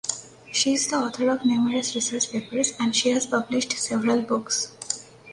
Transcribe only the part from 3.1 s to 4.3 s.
has published several